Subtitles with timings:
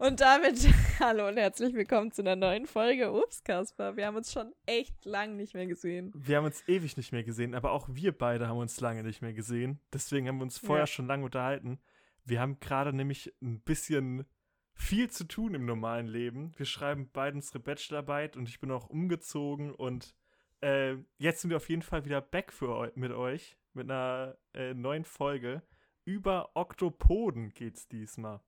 [0.00, 0.56] Und damit
[0.98, 3.12] hallo und herzlich willkommen zu einer neuen Folge.
[3.12, 6.10] Ups, Kasper, wir haben uns schon echt lang nicht mehr gesehen.
[6.14, 9.20] Wir haben uns ewig nicht mehr gesehen, aber auch wir beide haben uns lange nicht
[9.20, 9.78] mehr gesehen.
[9.92, 10.86] Deswegen haben wir uns vorher ja.
[10.86, 11.80] schon lange unterhalten.
[12.24, 14.24] Wir haben gerade nämlich ein bisschen
[14.72, 16.52] viel zu tun im normalen Leben.
[16.56, 20.14] Wir schreiben beide unsere Bachelorarbeit und ich bin auch umgezogen und
[20.62, 24.38] äh, jetzt sind wir auf jeden Fall wieder back für eu mit euch mit einer
[24.54, 25.62] äh, neuen Folge.
[26.06, 28.40] Über Oktopoden geht's diesmal.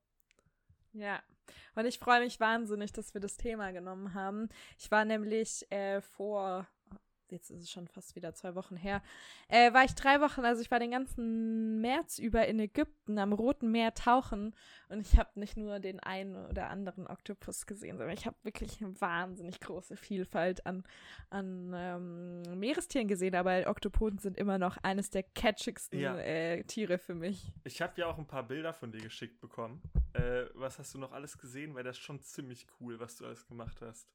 [0.93, 1.21] Ja,
[1.75, 4.49] und ich freue mich wahnsinnig, dass wir das Thema genommen haben.
[4.77, 6.67] Ich war nämlich äh, vor
[7.33, 9.01] jetzt ist es schon fast wieder zwei Wochen her,
[9.49, 13.33] äh, war ich drei Wochen, also ich war den ganzen März über in Ägypten am
[13.33, 14.55] Roten Meer tauchen
[14.87, 18.81] und ich habe nicht nur den einen oder anderen Oktopus gesehen, sondern ich habe wirklich
[18.81, 20.83] eine wahnsinnig große Vielfalt an,
[21.29, 26.17] an ähm, Meerestieren gesehen, aber Oktopoden sind immer noch eines der catchigsten ja.
[26.17, 27.51] äh, Tiere für mich.
[27.63, 29.81] Ich habe ja auch ein paar Bilder von dir geschickt bekommen.
[30.13, 31.73] Äh, was hast du noch alles gesehen?
[31.75, 34.07] Weil das ist schon ziemlich cool, was du alles gemacht hast.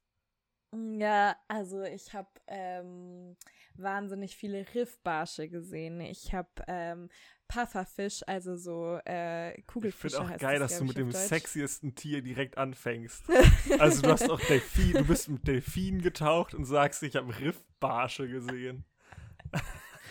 [0.71, 3.35] Ja, also ich habe ähm,
[3.73, 5.99] wahnsinnig viele Riffbarsche gesehen.
[5.99, 7.09] Ich habe ähm,
[7.47, 10.07] Pufferfisch, also so äh, Kugelfische.
[10.07, 13.23] Ich finde auch geil, das, dass du mit dem sexiesten Tier direkt anfängst.
[13.79, 18.29] also du hast auch Delfin, du bist mit Delfin getaucht und sagst, ich habe Riffbarsche
[18.29, 18.85] gesehen.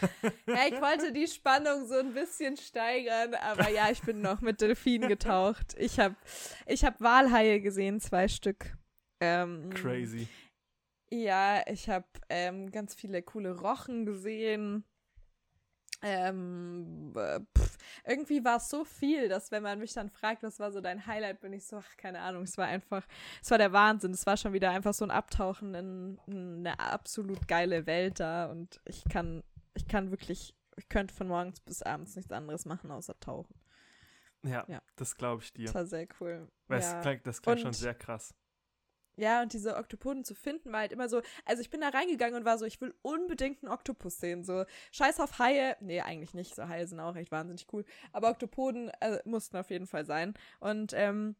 [0.46, 4.60] ja, ich wollte die Spannung so ein bisschen steigern, aber ja, ich bin noch mit
[4.60, 5.74] Delfin getaucht.
[5.78, 6.16] Ich habe
[6.66, 8.76] ich hab Walhaie gesehen, zwei Stück.
[9.20, 10.28] Ähm, Crazy.
[11.10, 14.84] Ja, ich habe ähm, ganz viele coole Rochen gesehen.
[16.00, 17.12] Ähm,
[17.56, 20.80] pff, irgendwie war es so viel, dass wenn man mich dann fragt, was war so
[20.80, 23.04] dein Highlight, bin ich so, ach, keine Ahnung, es war einfach,
[23.42, 24.12] es war der Wahnsinn.
[24.12, 28.46] Es war schon wieder einfach so ein Abtauchen in, in eine absolut geile Welt da
[28.46, 29.42] und ich kann,
[29.78, 33.54] ich kann wirklich, ich könnte von morgens bis abends nichts anderes machen, außer tauchen.
[34.42, 34.82] Ja, ja.
[34.97, 35.66] das glaube ich dir.
[35.66, 36.48] Das war sehr cool.
[36.66, 37.00] Das ja.
[37.00, 38.34] klingt, das klingt schon sehr krass.
[39.16, 42.36] Ja, und diese Oktopoden zu finden war halt immer so, also ich bin da reingegangen
[42.36, 46.34] und war so, ich will unbedingt einen Oktopus sehen, so scheiß auf Haie, nee, eigentlich
[46.34, 50.04] nicht, so Haie sind auch echt wahnsinnig cool, aber Oktopoden äh, mussten auf jeden Fall
[50.04, 51.34] sein und ähm,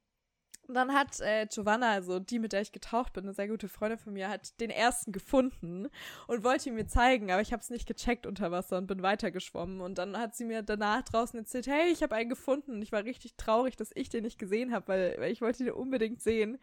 [0.75, 3.99] dann hat äh, Giovanna, also die, mit der ich getaucht bin, eine sehr gute Freundin
[3.99, 5.89] von mir, hat den ersten gefunden
[6.27, 9.03] und wollte ihn mir zeigen, aber ich habe es nicht gecheckt unter Wasser und bin
[9.03, 9.81] weitergeschwommen.
[9.81, 12.73] Und dann hat sie mir danach draußen erzählt, hey, ich habe einen gefunden.
[12.73, 15.65] Und ich war richtig traurig, dass ich den nicht gesehen habe, weil, weil ich wollte
[15.65, 16.59] ihn unbedingt sehen.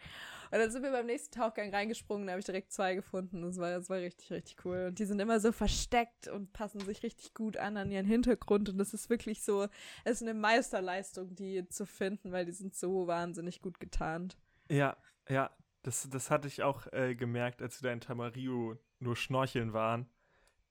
[0.55, 3.41] Und dann sind wir beim nächsten Tauchgang reingesprungen, da habe ich direkt zwei gefunden.
[3.41, 4.85] Das war, das war richtig, richtig cool.
[4.87, 8.69] Und die sind immer so versteckt und passen sich richtig gut an an ihren Hintergrund.
[8.69, 9.67] Und das ist wirklich so,
[10.05, 14.37] es ist eine Meisterleistung, die zu finden, weil die sind so wahnsinnig gut getarnt.
[14.71, 14.95] Ja,
[15.27, 15.51] ja,
[15.81, 20.09] das, das hatte ich auch äh, gemerkt, als wir da in Tamario nur schnorcheln waren.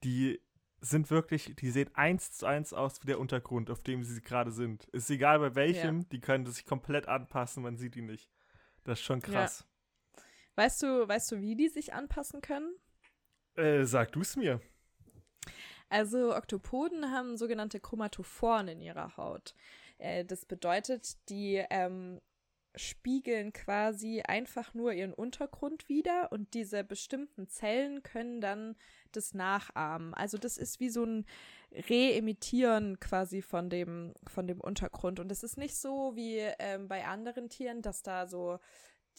[0.03, 0.41] Die
[0.81, 4.50] sind wirklich, die sehen eins zu eins aus wie der Untergrund, auf dem sie gerade
[4.50, 4.87] sind.
[4.87, 6.06] Ist egal bei welchem, ja.
[6.11, 8.31] die können sich komplett anpassen, man sieht die nicht.
[8.84, 9.61] Das ist schon krass.
[9.61, 9.74] Ja.
[10.57, 12.75] Weißt du, weißt du, wie die sich anpassen können?
[13.57, 14.61] Äh, sag du es mir.
[15.89, 19.55] Also Oktopoden haben sogenannte Chromatophoren in ihrer Haut.
[19.99, 22.21] Äh, das bedeutet, die ähm,
[22.77, 28.77] spiegeln quasi einfach nur ihren Untergrund wieder und diese bestimmten Zellen können dann
[29.13, 30.15] das nachahmen.
[30.15, 31.27] Also das ist wie so ein
[31.71, 35.21] Reemittieren quasi von dem, von dem Untergrund.
[35.21, 38.59] Und es ist nicht so wie ähm, bei anderen Tieren, dass da so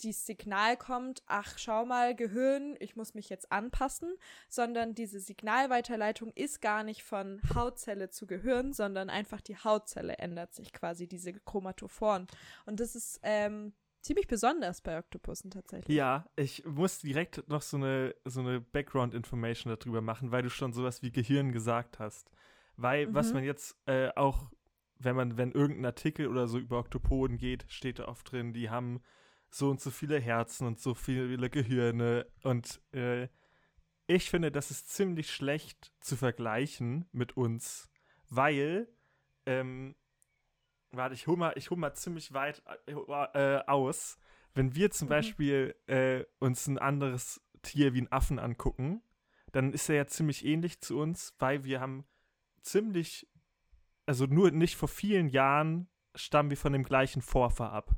[0.03, 4.15] dieses Signal kommt, ach, schau mal, Gehirn, ich muss mich jetzt anpassen,
[4.49, 10.53] sondern diese Signalweiterleitung ist gar nicht von Hautzelle zu Gehirn, sondern einfach die Hautzelle ändert
[10.53, 12.27] sich quasi, diese Chromatophoren.
[12.65, 13.73] Und das ist ähm,
[14.05, 15.95] ziemlich besonders bei Oktopussen tatsächlich.
[15.95, 20.73] Ja, ich muss direkt noch so eine, so eine Background-Information darüber machen, weil du schon
[20.73, 22.29] sowas wie Gehirn gesagt hast.
[22.77, 23.15] Weil, mhm.
[23.15, 24.51] was man jetzt äh, auch,
[24.99, 28.69] wenn man, wenn irgendein Artikel oder so über Oktopoden geht, steht da oft drin, die
[28.69, 29.01] haben
[29.49, 32.27] so und so viele Herzen und so viele Gehirne.
[32.43, 33.27] Und äh,
[34.07, 37.89] ich finde, das ist ziemlich schlecht zu vergleichen mit uns,
[38.29, 38.87] weil,
[39.45, 39.95] ähm,
[40.91, 44.17] warte, ich hole mal, hol mal ziemlich weit äh, aus.
[44.53, 45.09] Wenn wir zum mhm.
[45.09, 49.01] Beispiel äh, uns ein anderes Tier wie einen Affen angucken,
[49.51, 52.05] dann ist er ja ziemlich ähnlich zu uns, weil wir haben
[52.61, 53.27] ziemlich,
[54.05, 57.95] also nur nicht vor vielen Jahren stammen wir von dem gleichen Vorfahr ab.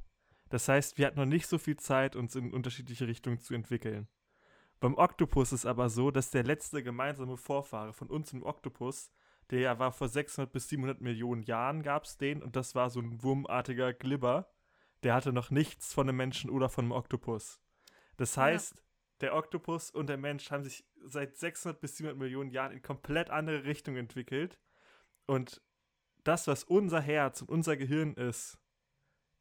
[0.49, 4.07] Das heißt, wir hatten noch nicht so viel Zeit, uns in unterschiedliche Richtungen zu entwickeln.
[4.79, 9.11] Beim Oktopus ist aber so, dass der letzte gemeinsame Vorfahre von uns im Oktopus,
[9.49, 12.99] der war vor 600 bis 700 Millionen Jahren, gab es den und das war so
[12.99, 14.49] ein wurmartiger Glibber.
[15.03, 17.59] Der hatte noch nichts von einem Menschen oder von einem Oktopus.
[18.17, 18.81] Das heißt, ja.
[19.21, 23.29] der Oktopus und der Mensch haben sich seit 600 bis 700 Millionen Jahren in komplett
[23.29, 24.59] andere Richtungen entwickelt.
[25.25, 25.61] Und
[26.23, 28.59] das, was unser Herz und unser Gehirn ist,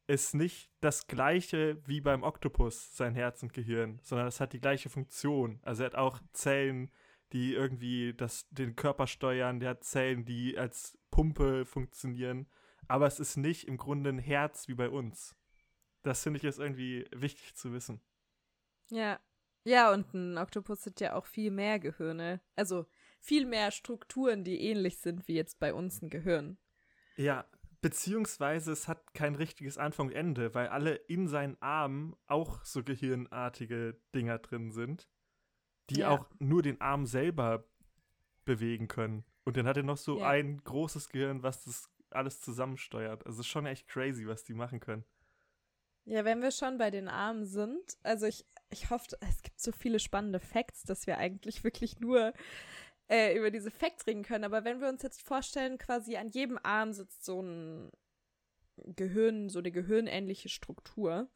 [0.07, 4.61] ist nicht das gleiche wie beim Oktopus, sein Herz und Gehirn, sondern es hat die
[4.61, 5.59] gleiche Funktion.
[5.63, 6.91] Also er hat auch Zellen,
[7.33, 12.47] die irgendwie das, den Körper steuern, der hat Zellen, die als Pumpe funktionieren,
[12.87, 15.35] aber es ist nicht im Grunde ein Herz wie bei uns.
[16.03, 18.01] Das finde ich jetzt irgendwie wichtig zu wissen.
[18.89, 19.19] Ja.
[19.65, 22.39] Ja, und ein Oktopus hat ja auch viel mehr Gehirne.
[22.55, 22.85] Also
[23.19, 26.57] viel mehr Strukturen, die ähnlich sind wie jetzt bei uns ein Gehirn.
[27.17, 27.45] Ja,
[27.81, 32.83] beziehungsweise es hat kein richtiges Anfang und Ende, weil alle in seinen Armen auch so
[32.83, 35.07] gehirnartige Dinger drin sind,
[35.89, 36.09] die ja.
[36.09, 37.67] auch nur den Arm selber
[38.45, 39.23] bewegen können.
[39.43, 40.27] Und dann hat er noch so ja.
[40.27, 43.25] ein großes Gehirn, was das alles zusammensteuert.
[43.25, 45.05] Also es ist schon echt crazy, was die machen können.
[46.05, 49.73] Ja, wenn wir schon bei den Armen sind, also ich, ich hoffe, es gibt so
[49.73, 52.33] viele spannende Facts, dass wir eigentlich wirklich nur
[53.09, 54.43] äh, über diese Facts reden können.
[54.43, 57.91] Aber wenn wir uns jetzt vorstellen, quasi an jedem Arm sitzt so ein
[58.95, 61.29] Gehirn, so eine gehirnähnliche Struktur,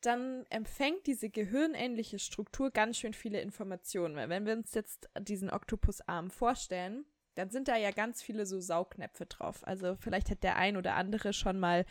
[0.00, 4.16] dann empfängt diese gehirnähnliche Struktur ganz schön viele Informationen.
[4.16, 8.60] Weil wenn wir uns jetzt diesen Oktopusarm vorstellen, dann sind da ja ganz viele so
[8.60, 9.66] Saugnäpfe drauf.
[9.66, 11.84] Also vielleicht hat der ein oder andere schon mal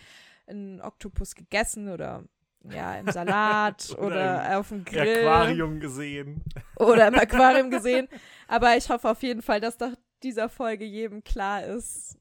[0.46, 2.24] einen Oktopus gegessen oder
[2.70, 5.08] ja, im Salat oder, oder auf dem Grill.
[5.08, 6.44] Im Aquarium gesehen.
[6.78, 8.08] Oder im Aquarium gesehen.
[8.48, 12.18] Aber ich hoffe auf jeden Fall, dass nach dieser Folge jedem klar ist,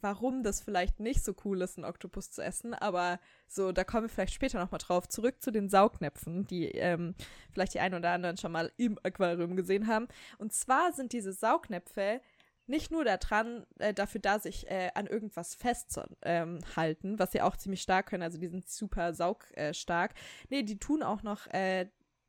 [0.00, 2.74] warum das vielleicht nicht so cool ist, einen Oktopus zu essen.
[2.74, 5.08] Aber so, da kommen wir vielleicht später nochmal drauf.
[5.08, 7.14] Zurück zu den Saugnäpfen, die ähm,
[7.52, 10.08] vielleicht die einen oder anderen schon mal im Aquarium gesehen haben.
[10.38, 12.20] Und zwar sind diese Saugnäpfe
[12.68, 17.56] nicht nur daran, äh, dafür da, sich äh, an irgendwas festzuhalten, ähm, was sie auch
[17.56, 20.12] ziemlich stark können, also die sind super saugstark.
[20.12, 20.14] Äh,
[20.50, 21.86] nee, die tun auch noch äh,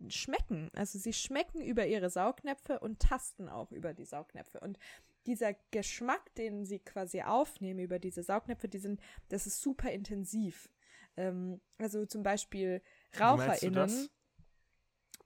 [0.07, 0.71] schmecken.
[0.74, 4.59] Also sie schmecken über ihre Saugnäpfe und tasten auch über die Saugnäpfe.
[4.62, 4.80] Und
[5.25, 10.69] dieser Geschmack, den sie quasi aufnehmen über diese Saugnäpfe, die sind, das ist super intensiv.
[11.18, 12.81] Ähm, also zum Beispiel
[13.19, 14.09] RaucherInnen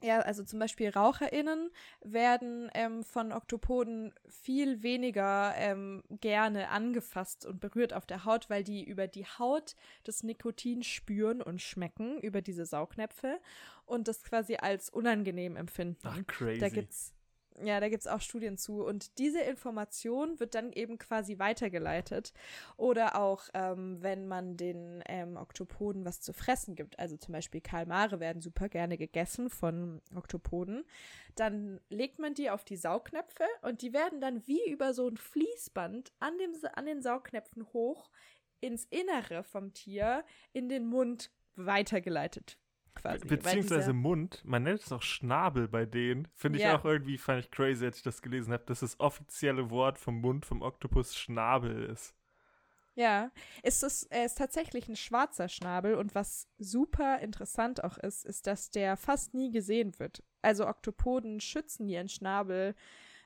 [0.04, 1.72] ja, also zum Beispiel RaucherInnen
[2.04, 8.64] werden ähm, von Oktopoden viel weniger ähm, gerne angefasst und berührt auf der Haut, weil
[8.64, 13.40] die über die Haut das Nikotin spüren und schmecken, über diese Saugnäpfe
[13.86, 16.00] und das quasi als unangenehm empfinden.
[16.04, 16.60] Ach, crazy.
[16.60, 17.13] Da gibt's
[17.62, 18.84] ja, da gibt es auch Studien zu.
[18.84, 22.34] Und diese Information wird dann eben quasi weitergeleitet.
[22.78, 26.98] Oder auch, ähm, wenn man den ähm, Oktopoden was zu fressen gibt.
[27.00, 30.86] Also zum Beispiel Kalmare werden super gerne gegessen von Oktopoden.
[31.36, 35.18] Dann legt man die auf die Saugnäpfe und die werden dann wie über so ein
[35.18, 38.10] Fließband an, dem, an den Saugnäpfen hoch
[38.60, 40.24] ins Innere vom Tier
[40.54, 42.58] in den Mund weitergeleitet
[42.96, 43.28] quasi.
[43.28, 46.28] Beziehungsweise Mund, man nennt es auch Schnabel bei denen.
[46.34, 46.78] Finde ich ja.
[46.78, 50.22] auch irgendwie, fand ich crazy, als ich das gelesen habe, dass das offizielle Wort vom
[50.22, 52.16] Mund vom Oktopus Schnabel ist.
[52.96, 53.32] Ja,
[53.64, 58.46] es ist, er ist tatsächlich ein schwarzer Schnabel und was super interessant auch ist, ist,
[58.46, 60.24] dass der fast nie gesehen wird.
[60.44, 62.76] Also Oktopoden schützen ihren Schnabel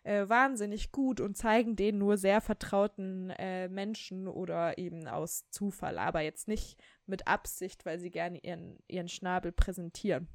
[0.04, 5.98] äh, wahnsinnig gut und zeigen den nur sehr vertrauten äh, Menschen oder eben aus Zufall,
[5.98, 10.27] aber jetzt nicht mit Absicht, weil sie gerne ihren, ihren Schnabel präsentieren.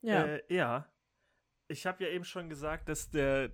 [0.00, 0.24] Ja.
[0.24, 0.88] Äh, ja.
[1.68, 3.50] Ich habe ja eben schon gesagt, dass der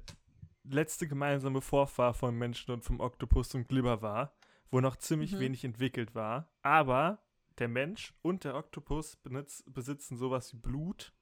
[0.64, 4.36] letzte gemeinsame Vorfahr von Menschen und vom Oktopus und Glibber war,
[4.70, 5.40] wo noch ziemlich mhm.
[5.40, 6.50] wenig entwickelt war.
[6.62, 7.22] Aber
[7.58, 11.12] der Mensch und der Oktopus benutz, besitzen sowas wie Blut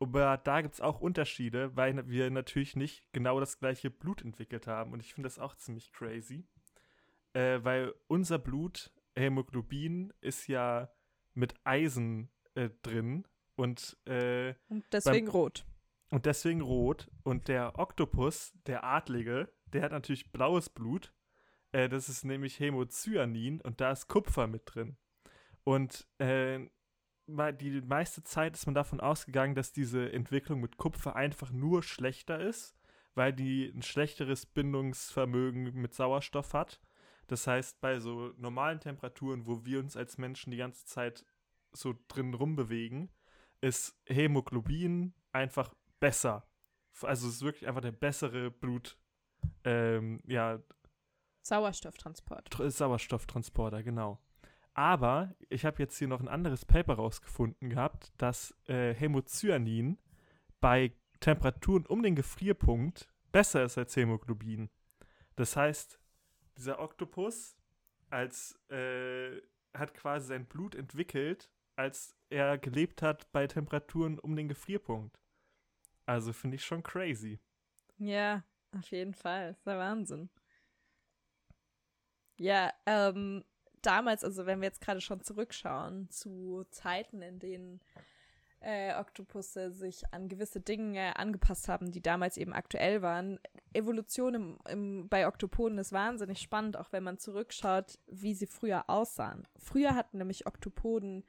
[0.00, 4.66] aber da gibt es auch Unterschiede, weil wir natürlich nicht genau das gleiche Blut entwickelt
[4.66, 4.92] haben.
[4.92, 6.46] Und ich finde das auch ziemlich crazy.
[7.32, 10.90] Äh, weil unser Blut, Hämoglobin, ist ja
[11.34, 13.26] mit Eisen äh, drin.
[13.56, 15.64] Und, äh, und deswegen beim, rot.
[16.10, 17.08] Und deswegen rot.
[17.22, 21.12] Und der Oktopus, der Adlige, der hat natürlich blaues Blut.
[21.72, 24.96] Äh, das ist nämlich Hämocyanin und da ist Kupfer mit drin.
[25.64, 26.60] Und äh,
[27.26, 32.40] die meiste Zeit ist man davon ausgegangen, dass diese Entwicklung mit Kupfer einfach nur schlechter
[32.40, 32.74] ist,
[33.14, 36.80] weil die ein schlechteres Bindungsvermögen mit Sauerstoff hat.
[37.28, 41.24] Das heißt, bei so normalen Temperaturen, wo wir uns als Menschen die ganze Zeit
[41.72, 43.10] so drin rumbewegen,
[43.60, 46.48] ist Hämoglobin einfach besser.
[47.02, 48.98] Also es ist wirklich einfach der bessere Blut,
[49.64, 50.60] ähm, ja.
[51.42, 52.48] Sauerstofftransport.
[52.72, 54.18] Sauerstofftransporter, genau.
[54.74, 59.98] Aber ich habe jetzt hier noch ein anderes Paper rausgefunden gehabt, dass äh, Hämocyanin
[60.60, 64.70] bei Temperaturen um den Gefrierpunkt besser ist als Hämoglobin.
[65.36, 65.97] Das heißt,
[66.58, 67.56] dieser Oktopus
[68.10, 69.40] als, äh,
[69.74, 75.18] hat quasi sein Blut entwickelt, als er gelebt hat bei Temperaturen um den Gefrierpunkt.
[76.04, 77.38] Also finde ich schon crazy.
[77.98, 78.44] Ja,
[78.76, 79.48] auf jeden Fall.
[79.48, 80.30] Das ist der Wahnsinn.
[82.38, 83.44] Ja, ähm,
[83.82, 87.80] damals, also wenn wir jetzt gerade schon zurückschauen zu Zeiten, in denen
[88.60, 93.38] äh, Oktopusse sich an gewisse Dinge angepasst haben, die damals eben aktuell waren.
[93.72, 98.88] Evolution im, im, bei Oktopoden ist wahnsinnig spannend, auch wenn man zurückschaut, wie sie früher
[98.88, 99.46] aussahen.
[99.56, 101.24] Früher hatten nämlich Oktopoden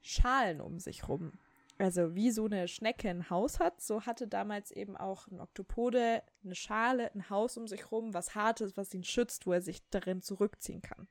[0.00, 1.32] Schalen um sich rum.
[1.78, 6.22] Also wie so eine Schnecke ein Haus hat, so hatte damals eben auch ein Oktopode
[6.44, 9.82] eine Schale, ein Haus um sich rum, was hartes, was ihn schützt, wo er sich
[9.90, 11.08] darin zurückziehen kann.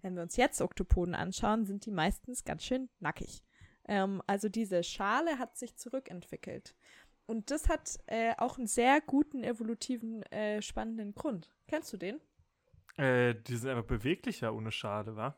[0.00, 3.44] Wenn wir uns jetzt Oktopoden anschauen, sind die meistens ganz schön nackig.
[3.88, 6.74] Ähm, also diese Schale hat sich zurückentwickelt.
[7.26, 11.50] Und das hat äh, auch einen sehr guten evolutiven, äh, spannenden Grund.
[11.68, 12.20] Kennst du den?
[12.96, 15.36] Äh, die sind einfach beweglicher ohne Schale, wa?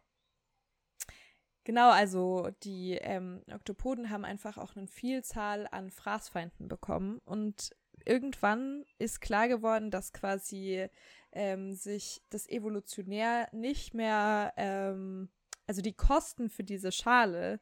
[1.64, 7.74] Genau, also die ähm, Oktopoden haben einfach auch eine Vielzahl an Fraßfeinden bekommen und
[8.04, 10.88] irgendwann ist klar geworden, dass quasi
[11.32, 15.30] ähm, sich das evolutionär nicht mehr, ähm,
[15.66, 17.60] also die Kosten für diese Schale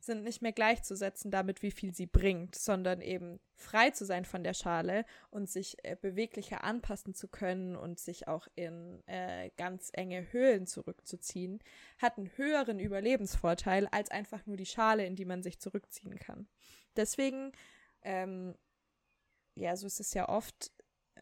[0.00, 4.42] sind nicht mehr gleichzusetzen damit, wie viel sie bringt, sondern eben frei zu sein von
[4.42, 9.90] der Schale und sich äh, beweglicher anpassen zu können und sich auch in äh, ganz
[9.92, 11.60] enge Höhlen zurückzuziehen,
[11.98, 16.48] hat einen höheren Überlebensvorteil als einfach nur die Schale, in die man sich zurückziehen kann.
[16.96, 17.52] Deswegen,
[18.02, 18.54] ähm,
[19.54, 20.72] ja, so ist es ja oft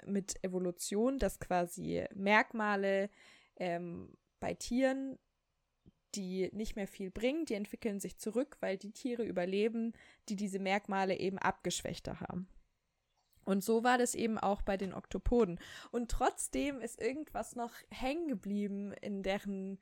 [0.06, 3.10] mit Evolution, dass quasi Merkmale
[3.56, 5.18] ähm, bei Tieren
[6.14, 9.92] die nicht mehr viel bringen, die entwickeln sich zurück, weil die Tiere überleben,
[10.28, 12.48] die diese Merkmale eben abgeschwächter haben.
[13.44, 15.58] Und so war das eben auch bei den Oktopoden.
[15.90, 19.78] Und trotzdem ist irgendwas noch hängen geblieben in deren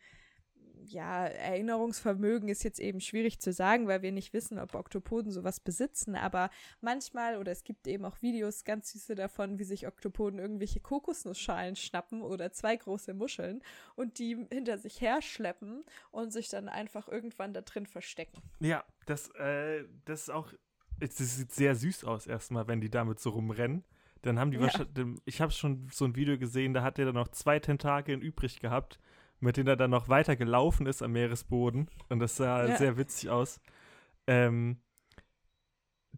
[0.89, 5.61] ja, Erinnerungsvermögen ist jetzt eben schwierig zu sagen, weil wir nicht wissen, ob Oktopoden sowas
[5.61, 6.51] besitzen, aber
[6.81, 11.77] manchmal, oder es gibt eben auch Videos ganz süße davon, wie sich Oktopoden irgendwelche Kokosnussschalen
[11.77, 13.63] schnappen oder zwei große Muscheln
[13.95, 18.41] und die hinter sich herschleppen und sich dann einfach irgendwann da drin verstecken.
[18.61, 20.53] Ja, das, äh, das ist auch,
[20.99, 23.85] das sieht sehr süß aus erstmal, wenn die damit so rumrennen.
[24.23, 24.65] Dann haben die ja.
[24.65, 28.21] wahrscheinlich, ich habe schon so ein Video gesehen, da hat der dann noch zwei Tentakeln
[28.21, 28.99] übrig gehabt
[29.41, 31.91] mit denen er dann noch weiter gelaufen ist am Meeresboden.
[32.09, 32.77] Und das sah ja.
[32.77, 33.61] sehr witzig aus.
[34.27, 34.81] Ähm,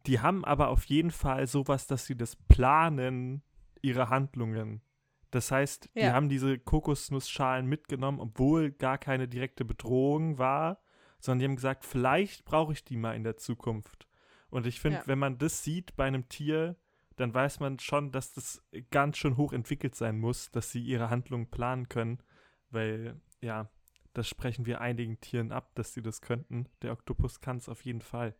[0.06, 3.42] die haben aber auf jeden Fall sowas, dass sie das planen,
[3.82, 4.82] ihre Handlungen.
[5.30, 6.12] Das heißt, die ja.
[6.12, 10.80] haben diese Kokosnussschalen mitgenommen, obwohl gar keine direkte Bedrohung war,
[11.20, 14.06] sondern die haben gesagt, vielleicht brauche ich die mal in der Zukunft.
[14.50, 15.06] Und ich finde, ja.
[15.06, 16.76] wenn man das sieht bei einem Tier,
[17.16, 21.10] dann weiß man schon, dass das ganz schön hoch entwickelt sein muss, dass sie ihre
[21.10, 22.22] Handlungen planen können.
[22.70, 23.70] Weil, ja,
[24.12, 26.66] das sprechen wir einigen Tieren ab, dass sie das könnten.
[26.82, 28.34] Der Oktopus kann es auf jeden Fall.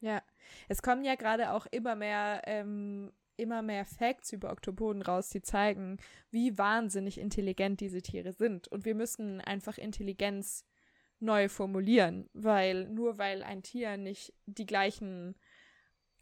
[0.00, 0.22] Ja,
[0.68, 5.42] es kommen ja gerade auch immer mehr, ähm, immer mehr Facts über Oktopoden raus, die
[5.42, 5.98] zeigen,
[6.30, 8.68] wie wahnsinnig intelligent diese Tiere sind.
[8.68, 10.64] Und wir müssen einfach Intelligenz
[11.20, 15.36] neu formulieren, weil nur weil ein Tier nicht die gleichen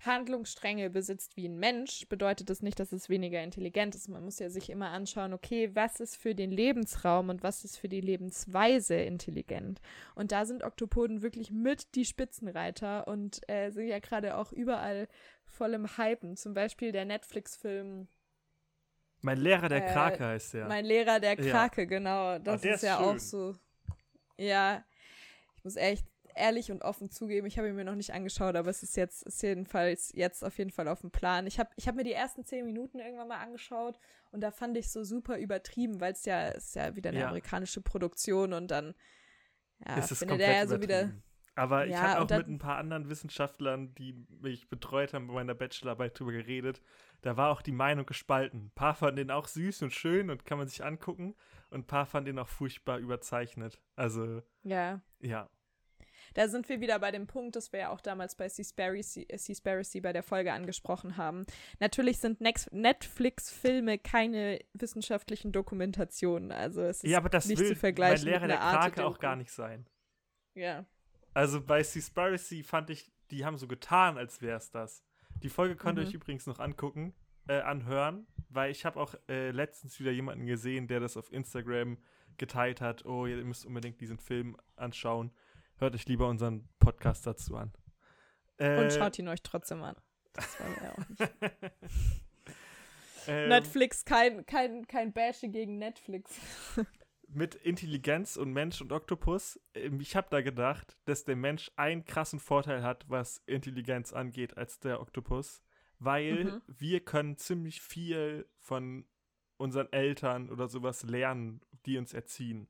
[0.05, 4.09] Handlungsstränge besitzt wie ein Mensch, bedeutet das nicht, dass es weniger intelligent ist.
[4.09, 7.77] Man muss ja sich immer anschauen, okay, was ist für den Lebensraum und was ist
[7.77, 9.81] für die Lebensweise intelligent.
[10.15, 15.09] Und da sind Oktopoden wirklich mit die Spitzenreiter und äh, sind ja gerade auch überall
[15.45, 16.37] voll im Hypen.
[16.37, 18.09] Zum Beispiel der Netflix-Film
[19.23, 20.67] mein Lehrer der äh, Krake heißt der.
[20.67, 21.87] Mein Lehrer der Krake, ja.
[21.87, 22.39] genau.
[22.39, 23.05] Das oh, ist, ist ja schön.
[23.05, 23.55] auch so.
[24.39, 24.83] Ja,
[25.57, 28.71] ich muss echt ehrlich und offen zugeben, ich habe ihn mir noch nicht angeschaut, aber
[28.71, 31.47] es ist jetzt, ist jedenfalls jetzt auf jeden Fall auf dem Plan.
[31.47, 33.99] Ich habe ich hab mir die ersten zehn Minuten irgendwann mal angeschaut
[34.33, 37.27] und da fand ich so super übertrieben, weil es ja, ist ja wieder eine ja.
[37.27, 38.95] amerikanische Produktion und dann,
[39.87, 41.11] ja, ist finde der ja so wieder.
[41.57, 45.27] Aber ich ja, habe auch dann, mit ein paar anderen Wissenschaftlern, die mich betreut haben
[45.27, 46.81] bei meiner Bachelorarbeit drüber geredet.
[47.23, 48.67] Da war auch die Meinung gespalten.
[48.67, 51.35] Ein paar fanden den auch süß und schön und kann man sich angucken.
[51.69, 53.79] Und ein paar fanden den auch furchtbar überzeichnet.
[53.97, 55.03] Also, ja.
[55.19, 55.51] Ja
[56.35, 59.39] da sind wir wieder bei dem Punkt, das wir ja auch damals bei Seaspiracy, äh,
[59.39, 61.47] Seaspiracy bei der Folge angesprochen haben.
[61.79, 66.53] Natürlich sind Netflix-Filme keine wissenschaftlichen Dokumentationen.
[66.53, 69.19] Also es ist ja, aber das nicht will zu vergleichen mein Lehrer der Krake auch
[69.19, 69.87] gar nicht sein.
[70.55, 70.85] Ja.
[71.35, 75.05] Also bei Seaspiracy fand ich, die haben so getan, als wäre es das.
[75.43, 76.09] Die Folge könnt ihr mhm.
[76.09, 77.15] euch übrigens noch angucken,
[77.49, 81.99] äh, anhören, weil ich habe auch äh, letztens wieder jemanden gesehen, der das auf Instagram
[82.37, 83.05] geteilt hat.
[83.05, 85.31] Oh, ihr müsst unbedingt diesen Film anschauen
[85.81, 87.73] hört euch lieber unseren Podcast dazu an.
[88.59, 89.97] Äh, Und schaut ihn euch trotzdem an.
[90.33, 91.33] Das wollen wir auch nicht.
[93.27, 96.39] ähm, Netflix, kein, kein, kein Bashe gegen Netflix.
[97.33, 102.05] mit Intelligenz und Mensch und Oktopus, ähm, ich habe da gedacht, dass der Mensch einen
[102.05, 105.63] krassen Vorteil hat, was Intelligenz angeht, als der Oktopus,
[105.99, 106.63] weil mhm.
[106.67, 109.07] wir können ziemlich viel von
[109.57, 112.69] unseren Eltern oder sowas lernen, die uns erziehen.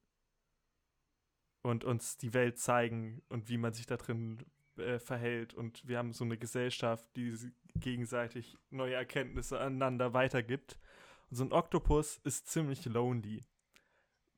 [1.63, 4.39] Und uns die Welt zeigen und wie man sich da drin
[4.79, 5.55] äh, verhält.
[5.55, 7.37] Und wir haben so eine Gesellschaft, die
[7.75, 10.79] gegenseitig neue Erkenntnisse aneinander weitergibt.
[11.31, 13.45] Und so ein Oktopus ist ziemlich lonely.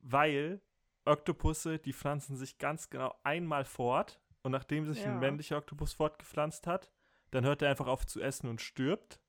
[0.00, 0.60] Weil
[1.04, 4.20] Oktopusse, die pflanzen sich ganz genau einmal fort.
[4.42, 5.12] Und nachdem sich ja.
[5.12, 6.90] ein männlicher Oktopus fortgepflanzt hat,
[7.30, 9.20] dann hört er einfach auf zu essen und stirbt.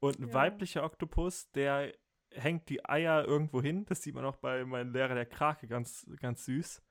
[0.00, 0.34] Und ein ja.
[0.34, 1.94] weiblicher Oktopus, der
[2.30, 3.86] hängt die Eier irgendwo hin.
[3.86, 6.82] Das sieht man auch bei meinem Lehrer der Krake ganz, ganz süß.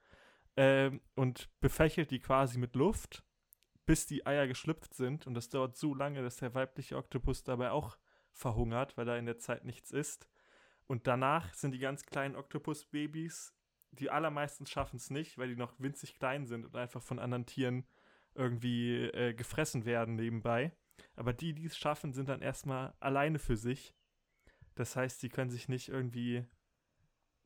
[0.55, 3.23] Ähm, und befächelt die quasi mit Luft,
[3.85, 5.27] bis die Eier geschlüpft sind.
[5.27, 7.97] Und das dauert so lange, dass der weibliche Oktopus dabei auch
[8.31, 10.27] verhungert, weil er in der Zeit nichts isst.
[10.87, 13.53] Und danach sind die ganz kleinen Oktopusbabys,
[13.91, 17.45] die allermeisten schaffen es nicht, weil die noch winzig klein sind und einfach von anderen
[17.45, 17.85] Tieren
[18.35, 20.71] irgendwie äh, gefressen werden nebenbei.
[21.15, 23.93] Aber die, die es schaffen, sind dann erstmal alleine für sich.
[24.75, 26.45] Das heißt, sie können sich nicht irgendwie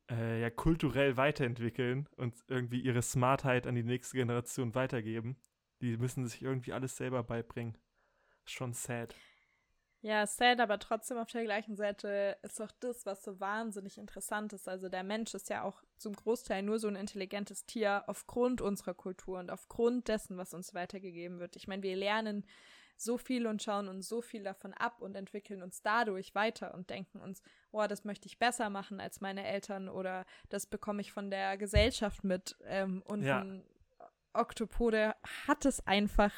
[0.10, 5.38] äh, ja, kulturell weiterentwickeln und irgendwie ihre Smartheit an die nächste Generation weitergeben.
[5.82, 7.78] Die müssen sich irgendwie alles selber beibringen.
[8.46, 9.16] Schon sad.
[10.02, 14.54] Ja, sad, aber trotzdem auf der gleichen Seite ist doch das, was so wahnsinnig interessant
[14.54, 14.70] ist.
[14.70, 18.94] Also der Mensch ist ja auch zum Großteil nur so ein intelligentes Tier aufgrund unserer
[18.94, 21.56] Kultur und aufgrund dessen, was uns weitergegeben wird.
[21.56, 22.46] Ich meine, wir lernen
[22.98, 26.90] so viel und schauen uns so viel davon ab und entwickeln uns dadurch weiter und
[26.90, 31.12] denken uns, oh, das möchte ich besser machen als meine Eltern oder das bekomme ich
[31.12, 32.58] von der Gesellschaft mit.
[32.66, 33.42] Ähm, und ja.
[33.42, 33.64] ein
[34.34, 35.16] Oktopode
[35.48, 36.34] hat es einfach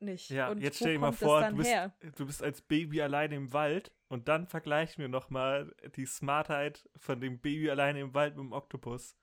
[0.00, 0.30] nicht.
[0.30, 1.72] Ja, und jetzt stell dir mal vor, du bist,
[2.16, 7.20] du bist, als Baby alleine im Wald und dann vergleichen wir nochmal die Smartheit von
[7.20, 9.16] dem Baby alleine im Wald mit dem Oktopus.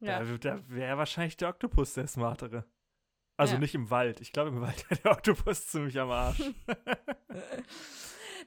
[0.00, 0.22] Ja.
[0.24, 2.64] Da, da wäre wahrscheinlich der Oktopus der Smartere.
[3.42, 3.60] Also ja.
[3.60, 4.20] nicht im Wald.
[4.20, 6.42] Ich glaube, im Wald wäre der Oktopus ziemlich am Arsch.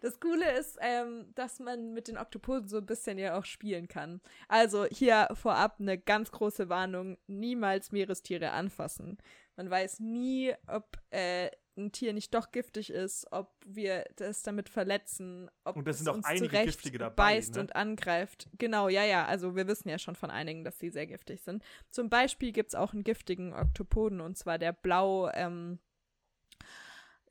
[0.01, 3.87] Das Coole ist, ähm, dass man mit den Oktopoden so ein bisschen ja auch spielen
[3.87, 4.21] kann.
[4.49, 9.17] Also hier vorab eine ganz große Warnung: niemals Meerestiere anfassen.
[9.55, 14.69] Man weiß nie, ob äh, ein Tier nicht doch giftig ist, ob wir das damit
[14.69, 17.61] verletzen, ob und das sind es auch uns einige zurecht giftige dabei, beißt ne?
[17.61, 18.49] und angreift.
[18.57, 19.25] Genau, ja, ja.
[19.25, 21.63] Also wir wissen ja schon von einigen, dass sie sehr giftig sind.
[21.89, 25.79] Zum Beispiel gibt es auch einen giftigen Oktopoden und zwar der blau ähm,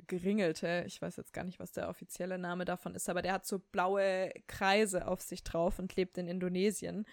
[0.07, 0.85] geringelte.
[0.87, 3.59] Ich weiß jetzt gar nicht, was der offizielle Name davon ist, aber der hat so
[3.59, 7.07] blaue Kreise auf sich drauf und lebt in Indonesien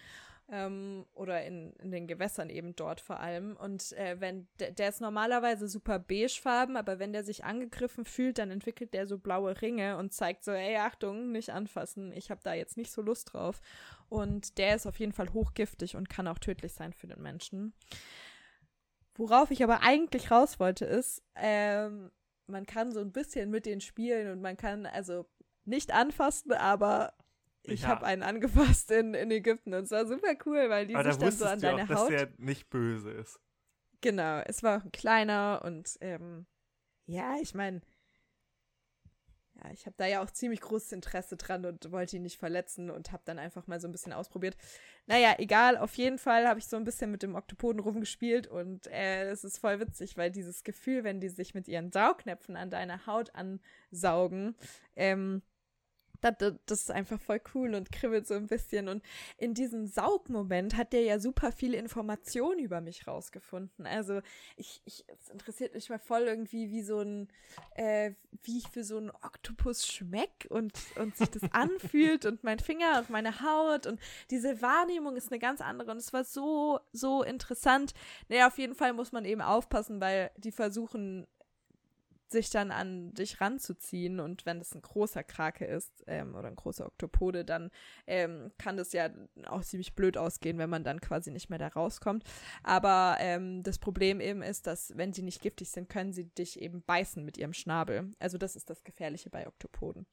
[0.52, 3.56] ähm, oder in, in den Gewässern eben dort vor allem.
[3.56, 8.50] Und äh, wenn der ist normalerweise super beigefarben, aber wenn der sich angegriffen fühlt, dann
[8.50, 12.52] entwickelt der so blaue Ringe und zeigt so, ey, Achtung, nicht anfassen, ich habe da
[12.52, 13.62] jetzt nicht so Lust drauf.
[14.10, 17.72] Und der ist auf jeden Fall hochgiftig und kann auch tödlich sein für den Menschen.
[19.14, 22.10] Worauf ich aber eigentlich raus wollte, ist, ähm,
[22.46, 25.24] man kann so ein bisschen mit denen spielen und man kann also
[25.64, 27.14] nicht anfassen, aber
[27.64, 27.88] ich ja.
[27.88, 31.18] habe einen angefasst in, in Ägypten und es war super cool, weil die Aber sich
[31.18, 32.10] da dann so an deine auch, Haut.
[32.12, 33.40] Dass der nicht böse ist.
[34.00, 36.46] Genau, es war auch ein kleiner und ähm,
[37.06, 37.82] ja, ich meine,
[39.62, 42.90] ja, ich habe da ja auch ziemlich großes Interesse dran und wollte ihn nicht verletzen
[42.90, 44.56] und habe dann einfach mal so ein bisschen ausprobiert.
[45.06, 48.86] Naja, egal, auf jeden Fall habe ich so ein bisschen mit dem Oktopoden rumgespielt und
[48.88, 52.70] äh, es ist voll witzig, weil dieses Gefühl, wenn die sich mit ihren Saugnäpfen an
[52.70, 54.56] deiner Haut ansaugen,
[54.96, 55.42] ähm,
[56.22, 58.88] das, das, ist einfach voll cool und kribbelt so ein bisschen.
[58.88, 59.02] Und
[59.36, 63.86] in diesem Saugmoment hat der ja super viele Informationen über mich rausgefunden.
[63.86, 64.20] Also
[64.56, 67.28] ich, ich es interessiert mich mal voll irgendwie, wie so ein,
[67.74, 72.60] äh, wie ich für so einen Oktopus schmeck und, und sich das anfühlt und mein
[72.60, 75.90] Finger auf meine Haut und diese Wahrnehmung ist eine ganz andere.
[75.90, 77.94] Und es war so, so interessant.
[78.28, 81.26] Naja, auf jeden Fall muss man eben aufpassen, weil die versuchen
[82.32, 84.20] sich dann an dich ranzuziehen.
[84.20, 87.70] Und wenn es ein großer Krake ist ähm, oder ein großer Oktopode, dann
[88.06, 89.10] ähm, kann das ja
[89.46, 92.24] auch ziemlich blöd ausgehen, wenn man dann quasi nicht mehr da rauskommt.
[92.62, 96.60] Aber ähm, das Problem eben ist, dass wenn sie nicht giftig sind, können sie dich
[96.60, 98.10] eben beißen mit ihrem Schnabel.
[98.18, 100.06] Also das ist das Gefährliche bei Oktopoden.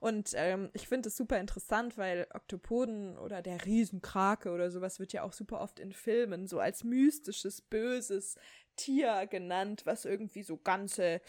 [0.00, 5.12] Und ähm, ich finde es super interessant, weil Oktopoden oder der Riesenkrake oder sowas wird
[5.12, 8.36] ja auch super oft in Filmen so als mystisches, böses
[8.76, 11.20] Tier genannt, was irgendwie so ganze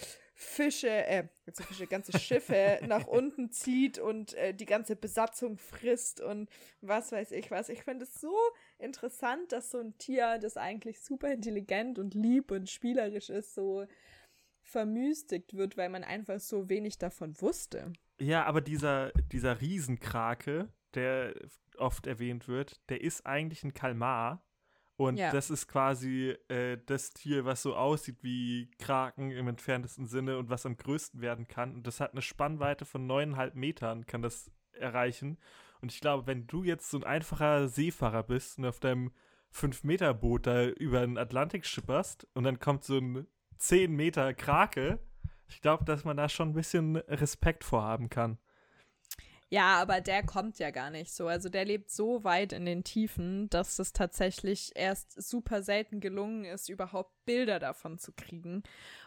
[0.42, 6.22] Fische, äh, ganze Fische, ganze Schiffe nach unten zieht und äh, die ganze Besatzung frisst
[6.22, 6.50] und
[6.80, 7.68] was weiß ich was.
[7.68, 8.34] Ich finde es so
[8.78, 13.86] interessant, dass so ein Tier, das eigentlich super intelligent und lieb und spielerisch ist, so
[14.62, 17.92] vermüstigt wird, weil man einfach so wenig davon wusste.
[18.18, 21.34] Ja, aber dieser, dieser Riesenkrake, der
[21.78, 24.42] oft erwähnt wird, der ist eigentlich ein Kalmar
[25.00, 25.32] und ja.
[25.32, 30.50] das ist quasi äh, das Tier, was so aussieht wie Kraken im entferntesten Sinne und
[30.50, 31.74] was am größten werden kann.
[31.74, 35.38] Und das hat eine Spannweite von neuneinhalb Metern, kann das erreichen.
[35.80, 39.12] Und ich glaube, wenn du jetzt so ein einfacher Seefahrer bist und auf deinem
[39.54, 43.26] 5-Meter-Boot da über den Atlantik schipperst und dann kommt so ein
[43.58, 45.00] 10 Meter Krake,
[45.48, 48.38] ich glaube, dass man da schon ein bisschen Respekt vorhaben kann.
[49.52, 51.28] Ja, aber der kommt ja gar nicht so.
[51.28, 56.46] Also der lebt so weit in den Tiefen, dass es tatsächlich erst super selten gelungen
[56.46, 58.62] ist, überhaupt Bilder davon zu kriegen.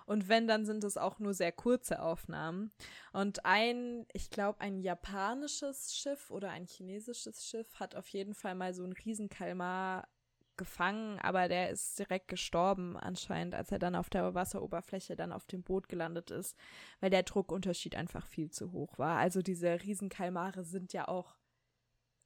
[0.04, 2.72] Und wenn, dann sind es auch nur sehr kurze Aufnahmen.
[3.12, 8.56] Und ein, ich glaube, ein japanisches Schiff oder ein chinesisches Schiff hat auf jeden Fall
[8.56, 10.08] mal so einen Riesenkalmar
[10.56, 15.46] gefangen, aber der ist direkt gestorben anscheinend, als er dann auf der Wasseroberfläche dann auf
[15.46, 16.56] dem Boot gelandet ist,
[17.00, 19.18] weil der Druckunterschied einfach viel zu hoch war.
[19.18, 21.36] Also diese Riesenkalmare sind ja auch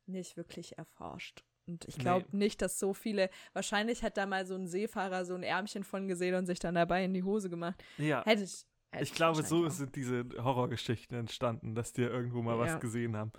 [0.06, 1.44] nicht wirklich erforscht.
[1.66, 2.44] Und ich glaube nee.
[2.44, 6.06] nicht, dass so viele, wahrscheinlich hat da mal so ein Seefahrer so ein Ärmchen von
[6.06, 7.82] gesehen und sich dann dabei in die Hose gemacht.
[7.98, 8.24] Ja.
[8.24, 8.64] Hätte ich.
[8.92, 9.70] Hätte ich glaube, so auch.
[9.70, 12.74] sind diese Horrorgeschichten entstanden, dass die irgendwo mal ja.
[12.74, 13.32] was gesehen haben.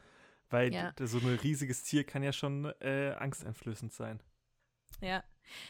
[0.49, 0.93] Weil ja.
[0.99, 4.21] so ein riesiges Tier kann ja schon äh, angsteinflößend sein.
[5.01, 5.23] Ja.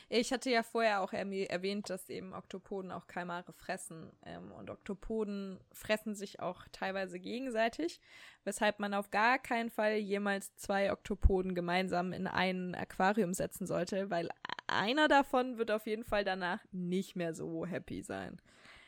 [0.10, 4.12] Ich hatte ja vorher auch erwähnt, dass eben Oktopoden auch Kalmare fressen.
[4.26, 8.02] Ähm, und Oktopoden fressen sich auch teilweise gegenseitig,
[8.44, 14.10] weshalb man auf gar keinen Fall jemals zwei Oktopoden gemeinsam in ein Aquarium setzen sollte,
[14.10, 14.30] weil
[14.68, 18.42] einer davon wird auf jeden Fall danach nicht mehr so happy sein.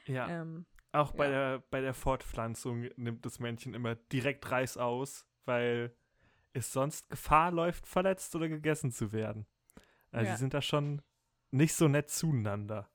[0.05, 0.27] Ja.
[0.27, 1.31] Ähm, auch bei, ja.
[1.31, 5.95] Der, bei der Fortpflanzung nimmt das Männchen immer direkt Reis aus, weil
[6.53, 9.45] es sonst Gefahr läuft, verletzt oder gegessen zu werden.
[10.11, 10.35] Also ja.
[10.35, 11.01] sie sind da schon
[11.51, 12.89] nicht so nett zueinander.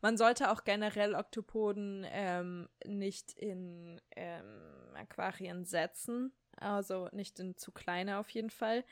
[0.00, 7.72] Man sollte auch generell Oktopoden ähm, nicht in ähm, Aquarien setzen, also nicht in zu
[7.72, 8.84] kleine auf jeden Fall.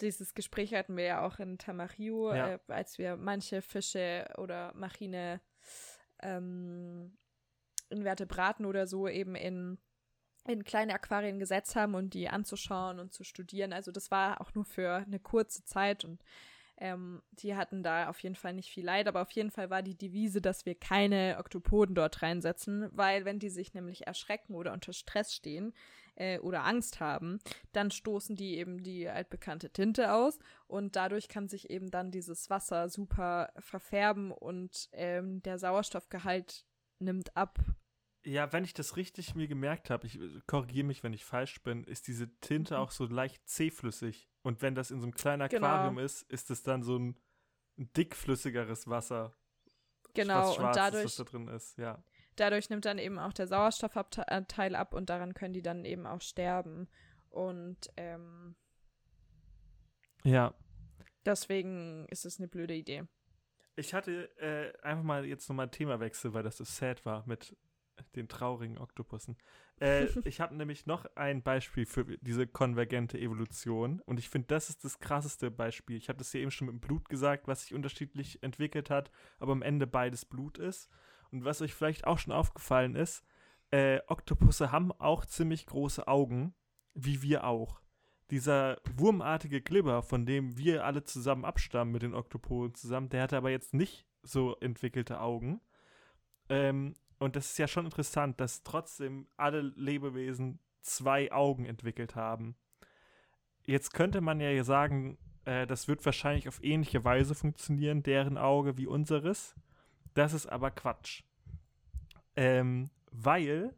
[0.00, 2.54] Dieses Gespräch hatten wir ja auch in Tamario, ja.
[2.54, 5.40] äh, als wir manche Fische oder marine
[6.22, 7.16] ähm,
[7.88, 9.78] Invertebraten oder so eben in
[10.46, 13.72] in kleine Aquarien gesetzt haben und die anzuschauen und zu studieren.
[13.72, 16.22] Also das war auch nur für eine kurze Zeit und
[16.78, 19.82] ähm, die hatten da auf jeden Fall nicht viel Leid, aber auf jeden Fall war
[19.82, 24.74] die Devise, dass wir keine Oktopoden dort reinsetzen, weil wenn die sich nämlich erschrecken oder
[24.74, 25.72] unter Stress stehen
[26.16, 27.38] äh, oder Angst haben,
[27.72, 32.50] dann stoßen die eben die altbekannte Tinte aus und dadurch kann sich eben dann dieses
[32.50, 36.66] Wasser super verfärben und ähm, der Sauerstoffgehalt
[36.98, 37.58] nimmt ab
[38.26, 41.84] ja, wenn ich das richtig mir gemerkt habe, ich korrigiere mich, wenn ich falsch bin,
[41.84, 42.80] ist diese Tinte mhm.
[42.80, 44.28] auch so leicht zähflüssig.
[44.42, 45.66] Und wenn das in so einem kleinen genau.
[45.66, 46.04] Aquarium genau.
[46.04, 47.16] ist, ist es dann so ein
[47.76, 49.36] dickflüssigeres Wasser.
[50.14, 52.02] Genau, und dadurch, ist, da drin ist, ja.
[52.34, 56.20] Dadurch nimmt dann eben auch der Sauerstoffteil ab und daran können die dann eben auch
[56.20, 56.88] sterben.
[57.28, 58.56] Und ähm,
[60.24, 60.52] ja.
[61.24, 63.04] Deswegen ist es eine blöde Idee.
[63.76, 67.54] Ich hatte äh, einfach mal jetzt nochmal Themawechsel, weil das so sad war mit
[68.14, 69.36] den traurigen Oktopussen.
[69.80, 74.68] Äh, ich habe nämlich noch ein Beispiel für diese konvergente Evolution und ich finde, das
[74.68, 75.96] ist das krasseste Beispiel.
[75.96, 79.10] Ich habe das ja eben schon mit dem Blut gesagt, was sich unterschiedlich entwickelt hat,
[79.38, 80.88] aber am Ende beides Blut ist.
[81.30, 83.24] Und was euch vielleicht auch schon aufgefallen ist,
[83.70, 86.54] äh, Oktopusse haben auch ziemlich große Augen,
[86.94, 87.80] wie wir auch.
[88.30, 93.36] Dieser wurmartige Glibber, von dem wir alle zusammen abstammen mit den Oktopoden zusammen, der hatte
[93.36, 95.60] aber jetzt nicht so entwickelte Augen.
[96.48, 102.56] Ähm, und das ist ja schon interessant, dass trotzdem alle Lebewesen zwei Augen entwickelt haben.
[103.64, 108.76] Jetzt könnte man ja sagen, äh, das wird wahrscheinlich auf ähnliche Weise funktionieren, deren Auge
[108.76, 109.54] wie unseres.
[110.14, 111.22] Das ist aber Quatsch.
[112.36, 113.74] Ähm, weil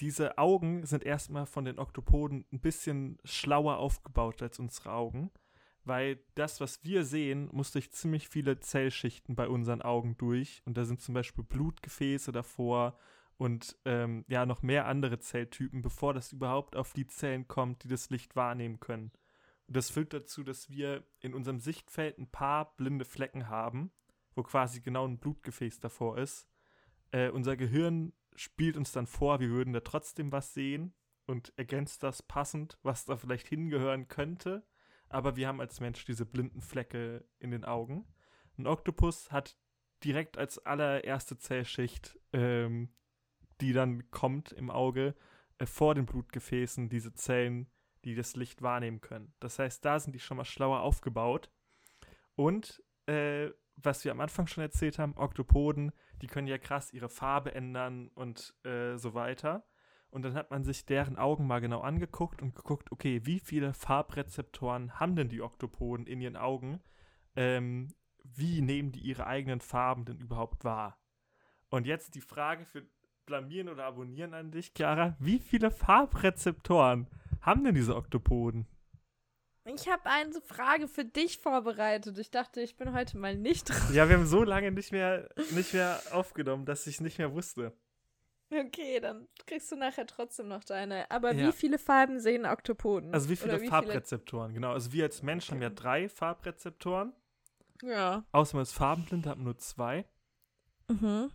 [0.00, 5.30] diese Augen sind erstmal von den Oktopoden ein bisschen schlauer aufgebaut als unsere Augen
[5.86, 10.62] weil das, was wir sehen, muss durch ziemlich viele Zellschichten bei unseren Augen durch.
[10.64, 12.98] Und da sind zum Beispiel Blutgefäße davor
[13.36, 17.88] und ähm, ja, noch mehr andere Zelltypen, bevor das überhaupt auf die Zellen kommt, die
[17.88, 19.12] das Licht wahrnehmen können.
[19.66, 23.90] Und das führt dazu, dass wir in unserem Sichtfeld ein paar blinde Flecken haben,
[24.34, 26.48] wo quasi genau ein Blutgefäß davor ist.
[27.10, 30.94] Äh, unser Gehirn spielt uns dann vor, wir würden da trotzdem was sehen
[31.26, 34.64] und ergänzt das passend, was da vielleicht hingehören könnte
[35.08, 38.06] aber wir haben als Mensch diese blinden Flecke in den Augen.
[38.58, 39.58] Ein Oktopus hat
[40.04, 42.90] direkt als allererste Zellschicht, ähm,
[43.60, 45.14] die dann kommt im Auge,
[45.58, 47.70] äh, vor den Blutgefäßen diese Zellen,
[48.04, 49.32] die das Licht wahrnehmen können.
[49.40, 51.50] Das heißt, da sind die schon mal schlauer aufgebaut.
[52.34, 55.92] Und äh, was wir am Anfang schon erzählt haben, Oktopoden,
[56.22, 59.66] die können ja krass ihre Farbe ändern und äh, so weiter.
[60.10, 63.74] Und dann hat man sich deren Augen mal genau angeguckt und geguckt, okay, wie viele
[63.74, 66.80] Farbrezeptoren haben denn die Oktopoden in ihren Augen?
[67.34, 67.88] Ähm,
[68.22, 70.98] wie nehmen die ihre eigenen Farben denn überhaupt wahr?
[71.68, 72.86] Und jetzt die Frage für
[73.26, 75.16] Blamieren oder Abonnieren an dich, Chiara.
[75.18, 77.08] Wie viele Farbrezeptoren
[77.40, 78.66] haben denn diese Oktopoden?
[79.64, 82.16] Ich habe eine Frage für dich vorbereitet.
[82.18, 83.92] Ich dachte, ich bin heute mal nicht dran.
[83.92, 87.76] Ja, wir haben so lange nicht mehr, nicht mehr aufgenommen, dass ich nicht mehr wusste.
[88.50, 91.10] Okay, dann kriegst du nachher trotzdem noch deine.
[91.10, 91.48] Aber Ja.
[91.48, 93.12] wie viele Farben sehen Oktopoden?
[93.12, 94.72] Also wie viele wie Farbrezeptoren, genau.
[94.72, 97.12] Also wir als Mensch haben ja drei Farbrezeptoren.
[97.82, 98.24] Ja.
[98.32, 100.06] Außer man ist farbenblind, hat man nur zwei.
[100.88, 101.30] Mhm.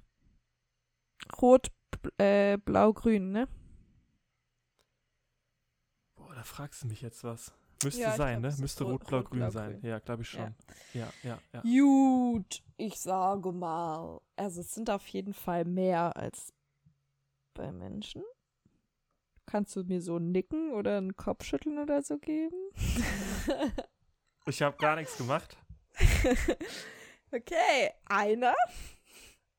[1.42, 1.68] Rot,
[2.18, 3.48] äh, blau, grün, ne?
[6.16, 7.54] Boah, da fragst du mich jetzt was.
[7.84, 8.62] Müsste Ja, sein, glaub, ne?
[8.62, 9.72] Müsste rot- rot, blau, rot, grün blau, sein.
[9.82, 9.90] grün.
[9.90, 10.56] Ja, glaube ich schon.
[10.94, 11.62] Ja, ja, ja.
[11.62, 14.22] Gut, ich sage mal.
[14.36, 16.54] Also es sind auf jeden Fall mehr als
[17.62, 18.24] bei Menschen.
[19.46, 22.58] Kannst du mir so nicken oder einen Kopf schütteln oder so geben?
[24.48, 25.56] Ich habe gar nichts gemacht.
[27.32, 28.56] okay, einer.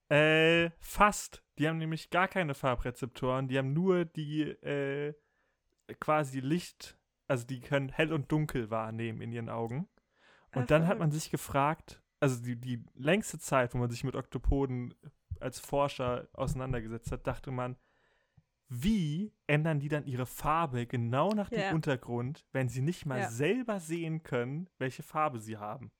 [0.08, 1.44] Äh, fast.
[1.56, 3.46] Die haben nämlich gar keine Farbrezeptoren.
[3.46, 5.14] Die haben nur die, äh,
[6.00, 9.88] quasi Licht, also die können hell und dunkel wahrnehmen in ihren Augen.
[10.52, 14.02] Und Ach, dann hat man sich gefragt, also die, die längste Zeit, wo man sich
[14.02, 14.94] mit Oktopoden
[15.40, 17.76] als Forscher auseinandergesetzt hat, dachte man,
[18.74, 21.72] wie ändern die dann ihre Farbe genau nach dem Ja.
[21.72, 23.30] Untergrund, wenn sie nicht mal Ja.
[23.30, 25.92] selber sehen können, welche Farbe sie haben?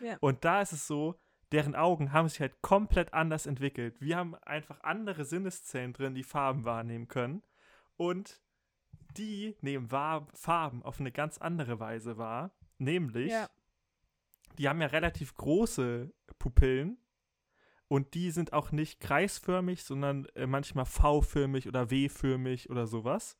[0.00, 0.16] Ja.
[0.20, 1.18] Und da ist es so,
[1.50, 4.00] deren Augen haben sich halt komplett anders entwickelt.
[4.00, 7.42] Wir haben einfach andere Sinneszellen drin, die Farben wahrnehmen können.
[7.96, 8.40] Und
[9.16, 12.52] die nehmen wahr, Farben auf eine ganz andere Weise wahr.
[12.78, 13.32] Nämlich,
[14.58, 16.96] die haben ja relativ große Pupillen.
[17.88, 23.38] Und die sind auch nicht kreisförmig, sondern äh, manchmal V-förmig oder W-förmig oder sowas.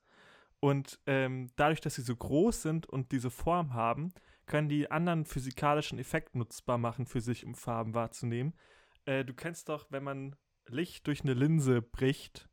[0.60, 4.12] Und ähm, dadurch, dass sie so groß sind und diese Form haben,
[4.46, 8.54] können die anderen physikalischen Effekt nutzbar machen für sich, um Farben wahrzunehmen.
[9.04, 12.48] Äh, du kennst doch, wenn man Licht durch eine Linse bricht,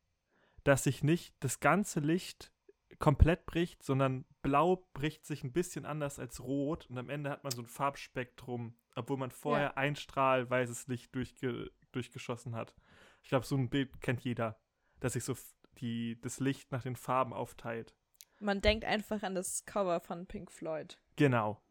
[0.63, 2.51] dass sich nicht das ganze Licht
[2.99, 7.43] komplett bricht, sondern blau bricht sich ein bisschen anders als rot und am Ende hat
[7.43, 12.73] man so ein Farbspektrum, obwohl man vorher ein Strahl weißes Licht durchge durchgeschossen hat.
[13.23, 14.59] Ich glaube, so ein Bild kennt jeder,
[14.99, 15.35] dass sich so
[15.77, 17.95] die, das Licht nach den Farben aufteilt.
[18.39, 20.99] Man denkt einfach an das Cover von Pink Floyd.
[21.15, 21.61] Genau.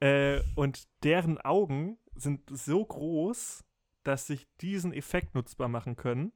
[0.00, 3.64] Äh, und deren Augen sind so groß,
[4.04, 6.32] dass sich diesen Effekt nutzbar machen können.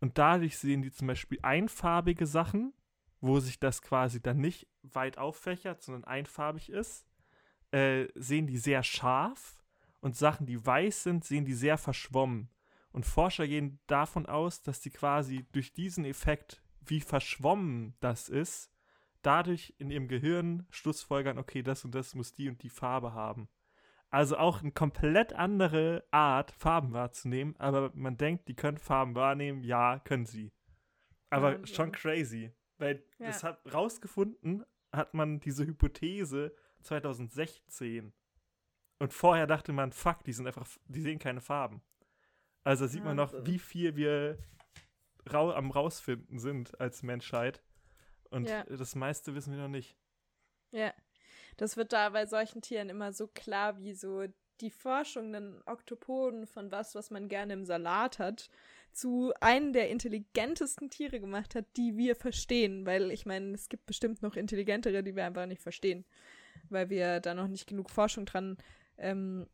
[0.00, 2.74] Und dadurch sehen die zum Beispiel einfarbige Sachen,
[3.20, 7.06] wo sich das quasi dann nicht weit auffächert, sondern einfarbig ist,
[7.70, 9.62] äh, sehen die sehr scharf.
[10.00, 12.50] Und Sachen, die weiß sind, sehen die sehr verschwommen.
[12.96, 18.72] Und Forscher gehen davon aus, dass die quasi durch diesen Effekt, wie verschwommen das ist,
[19.20, 23.50] dadurch in ihrem Gehirn schlussfolgern, okay, das und das muss die und die Farbe haben.
[24.08, 29.62] Also auch eine komplett andere Art, Farben wahrzunehmen, aber man denkt, die können Farben wahrnehmen,
[29.62, 30.54] ja, können sie.
[31.28, 31.74] Aber Wahnsinn.
[31.74, 33.26] schon crazy, weil Ja.
[33.26, 38.14] das hat rausgefunden, hat man diese Hypothese 2016.
[39.00, 41.82] Und vorher dachte man, fuck, die sind einfach, die sehen keine Farben.
[42.66, 44.38] Also sieht man noch, wie viel wir
[45.32, 47.62] rau am rausfinden sind als Menschheit.
[48.30, 48.64] Und Ja.
[48.64, 49.96] das meiste wissen wir noch nicht.
[50.72, 50.92] Ja.
[51.58, 54.24] Das wird da bei solchen Tieren immer so klar, wie so
[54.60, 58.50] die Forschung den Oktopoden von was, was man gerne im Salat hat,
[58.90, 62.84] zu einem der intelligentesten Tiere gemacht hat, die wir verstehen.
[62.84, 66.04] Weil ich meine, es gibt bestimmt noch intelligentere, die wir einfach nicht verstehen.
[66.68, 68.58] Weil wir da noch nicht genug Forschung dran
[68.98, 69.46] ähm,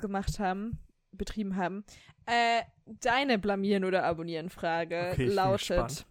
[0.00, 0.78] gemacht haben,
[1.12, 1.84] betrieben haben.
[2.26, 6.06] Äh, deine Blamieren oder Abonnieren Frage Okay, lautet.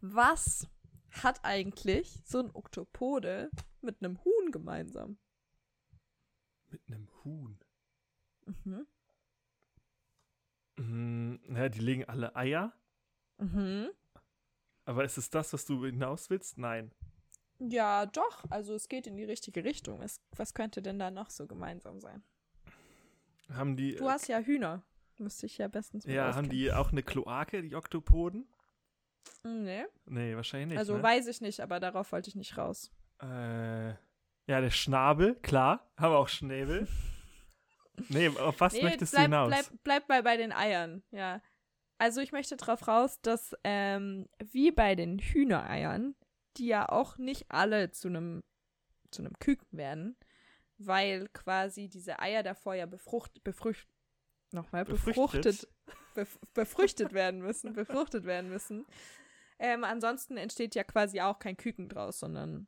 [0.00, 0.68] Was
[1.10, 5.18] hat eigentlich so ein Oktopode mit einem Huhn gemeinsam?
[6.68, 7.58] Mit einem Huhn.
[8.46, 8.86] Mhm.
[10.76, 12.72] Mm, naja, die legen alle Eier.
[13.38, 13.90] Mhm.
[14.84, 16.58] Aber ist es das, was du hinaus willst?
[16.58, 16.90] Nein.
[17.58, 18.44] Ja, doch.
[18.50, 20.02] Also es geht in die richtige Richtung.
[20.02, 22.22] Es, was könnte denn da noch so gemeinsam sein?
[23.52, 24.82] Haben die, Du hast ja Hühner.
[25.18, 28.48] Müsste ich ja bestens ja, haben die auch eine Kloake, die Oktopoden?
[29.44, 29.84] Nee.
[30.06, 30.78] Nee, wahrscheinlich nicht.
[30.78, 31.02] also ne?
[31.02, 32.90] weiß ich nicht, aber darauf wollte ich nicht raus.
[33.22, 35.90] Äh, ja, der Schnabel, klar.
[35.96, 36.88] Haben wir auch Schnäbel.
[38.08, 39.48] nee, auf was nee, möchtest bleib, du hinaus?
[39.48, 41.40] bleib, bleib mal bei den Eiern, ja.
[41.98, 46.16] Also ich möchte drauf raus, dass ähm, wie bei den Hühnereiern,
[46.56, 48.42] die ja auch nicht alle zu einem
[49.10, 50.16] zu einem Küken werden,
[50.78, 53.86] weil quasi diese Eier davor ja befrucht, befrucht,
[54.50, 55.68] nochmal, befruchtet,
[56.14, 58.86] bef, befrüchtet werden müssen, befruchtet werden müssen.
[59.58, 62.66] Ähm, ansonsten entsteht ja quasi auch kein Küken draus, sondern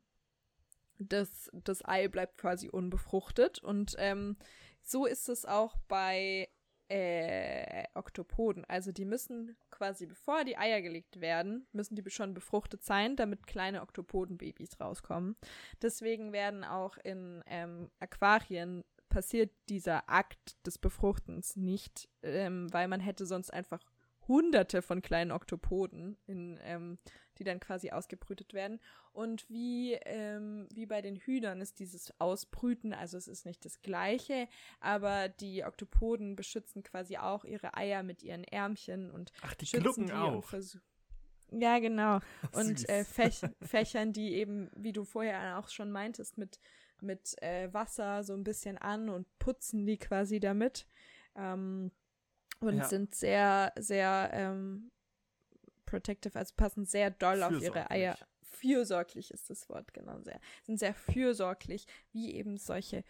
[0.99, 3.59] das, das Ei bleibt quasi unbefruchtet.
[3.59, 4.37] Und ähm,
[4.81, 6.49] so ist es auch bei
[6.87, 8.65] äh, Oktopoden.
[8.65, 13.45] Also die müssen quasi bevor die Eier gelegt werden, müssen die schon befruchtet sein, damit
[13.45, 15.35] kleine Oktopodenbabys rauskommen.
[15.81, 22.99] Deswegen werden auch in ähm, Aquarien passiert dieser Akt des Befruchtens nicht, ähm, weil man
[22.99, 23.81] hätte sonst einfach
[24.27, 26.97] hunderte von kleinen Oktopoden, in, ähm,
[27.37, 28.79] die dann quasi ausgebrütet werden.
[29.13, 33.81] Und wie, ähm, wie bei den Hühnern ist dieses Ausbrüten, also es ist nicht das
[33.81, 34.47] gleiche,
[34.79, 40.07] aber die Oktopoden beschützen quasi auch ihre Eier mit ihren Ärmchen und Ach, die schützen
[40.07, 40.51] die auch.
[41.51, 42.19] ja, genau.
[42.51, 46.59] Und äh, Fäch Fächern die eben, wie du vorher auch schon meintest, mit,
[47.01, 50.85] mit äh, Wasser so ein bisschen an und putzen die quasi damit.
[51.35, 51.91] Ähm,
[52.59, 52.85] und Ja.
[52.85, 54.91] sind sehr, sehr ähm,
[55.87, 57.89] protective, also passen sehr doll auf ihre.
[57.89, 58.15] Eier.
[58.43, 60.39] Fürsorglich ist das Wort, genau sehr.
[60.63, 63.03] Sind sehr fürsorglich, wie eben solche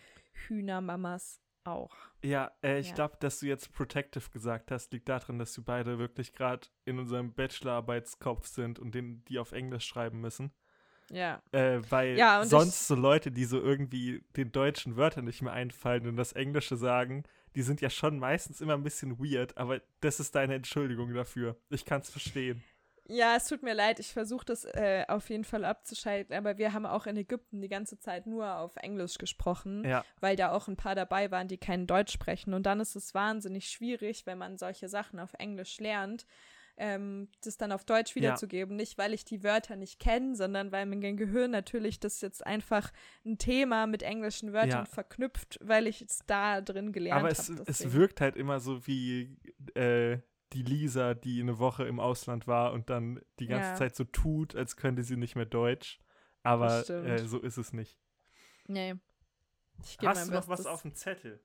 [0.48, 1.96] Hühnermamas auch.
[2.24, 2.96] Ja, äh, ich Ja.
[2.96, 6.98] glaube, dass du jetzt protective gesagt hast, liegt daran, dass wir beide wirklich gerade in
[7.00, 10.52] unserem Bachelorarbeitskopf sind und den, die auf Englisch schreiben müssen.
[11.10, 11.42] Ja.
[11.52, 16.08] Äh, weil Ja, sonst so Leute, die so irgendwie den deutschen Wörtern nicht mehr einfallen
[16.08, 17.24] und das Englische sagen,
[17.58, 21.58] die sind ja schon meistens immer ein bisschen weird, aber das ist deine Entschuldigung dafür.
[21.72, 22.64] Ich kann es verstehen.
[23.10, 26.74] Ja, es tut mir leid, ich versuche das äh, auf jeden Fall abzuschalten, aber wir
[26.74, 30.68] haben auch in Ägypten die ganze Zeit nur auf Englisch gesprochen, Ja, weil da auch
[30.68, 32.54] ein paar dabei waren, die kein Deutsch sprechen.
[32.54, 36.28] Und dann ist es wahnsinnig schwierig, wenn man solche Sachen auf Englisch lernt,
[36.78, 38.76] ähm, das dann auf Deutsch wiederzugeben.
[38.76, 42.92] Nicht, weil ich die Wörter nicht kenne, sondern weil mein Gehirn natürlich das jetzt einfach
[43.26, 44.86] ein Thema mit englischen Wörtern Ja.
[44.86, 47.62] verknüpft, weil ich es da drin gelernt aber habe.
[47.68, 49.38] es, es wirkt halt immer so wie
[49.74, 50.20] äh,
[50.54, 53.76] die Lisa, die eine Woche im Ausland war und dann die ganze Ja.
[53.76, 56.00] Zeit so tut, als könnte sie nicht mehr Deutsch.
[56.44, 58.00] Aber äh, so ist es nicht.
[58.68, 58.96] Nee.
[59.84, 61.42] Ich gebe Hast mein du noch was auf dem Zettel?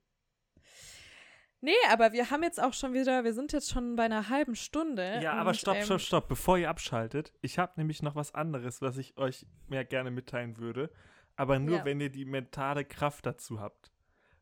[1.64, 4.56] Nee, aber wir haben jetzt auch schon wieder, wir sind jetzt schon bei einer halben
[4.56, 5.20] Stunde.
[5.22, 7.32] Ja, aber stopp, ähm, stopp, stopp, bevor ihr abschaltet.
[7.40, 10.90] Ich habe nämlich noch was anderes, was ich euch mehr gerne mitteilen würde.
[11.36, 11.84] Aber nur, Ja.
[11.84, 13.92] wenn ihr die mentale Kraft dazu habt.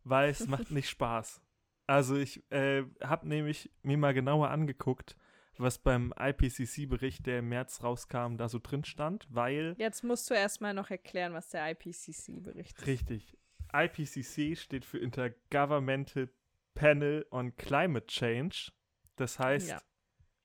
[0.02, 1.42] Weil es macht nicht Spaß.
[1.86, 5.14] Also ich äh, habe nämlich mir mal genauer angeguckt,
[5.58, 10.34] was beim IPCC-Bericht, der im März rauskam, da so drin stand, weil Jetzt musst du
[10.34, 12.86] erstmal noch erklären, was der IPCC-Bericht ist.
[12.86, 13.36] Richtig.
[13.74, 16.30] IPCC steht für Intergovernmental
[16.74, 18.70] Panel on Climate Change.
[19.16, 19.80] Das heißt, Ja.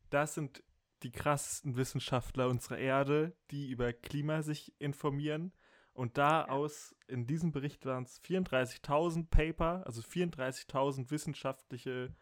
[0.10, 0.64] das sind
[1.04, 5.54] die krassesten Wissenschaftler unserer Erde, die über Klima sich informieren.
[5.94, 12.14] Und da aus, in diesem Bericht waren es 34.000 Paper, also 34.000 wissenschaftliche